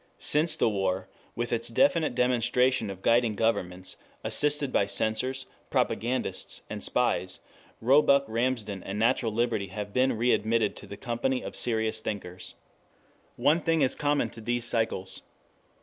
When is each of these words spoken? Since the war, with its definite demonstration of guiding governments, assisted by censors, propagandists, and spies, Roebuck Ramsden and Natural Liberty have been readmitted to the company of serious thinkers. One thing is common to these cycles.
Since 0.17 0.55
the 0.55 0.67
war, 0.67 1.09
with 1.35 1.53
its 1.53 1.67
definite 1.67 2.15
demonstration 2.15 2.89
of 2.89 3.03
guiding 3.03 3.35
governments, 3.35 3.97
assisted 4.23 4.73
by 4.73 4.87
censors, 4.87 5.45
propagandists, 5.69 6.63
and 6.71 6.83
spies, 6.83 7.39
Roebuck 7.81 8.25
Ramsden 8.27 8.81
and 8.81 8.97
Natural 8.97 9.31
Liberty 9.31 9.67
have 9.67 9.93
been 9.93 10.17
readmitted 10.17 10.75
to 10.77 10.87
the 10.87 10.97
company 10.97 11.43
of 11.43 11.55
serious 11.55 12.01
thinkers. 12.01 12.55
One 13.35 13.61
thing 13.61 13.83
is 13.83 13.93
common 13.93 14.31
to 14.31 14.41
these 14.41 14.65
cycles. 14.65 15.21